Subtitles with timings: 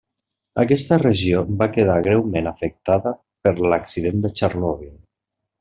[0.61, 3.15] Aquesta regió va quedar greument afectada
[3.47, 4.93] per l'Accident de Txernòbil.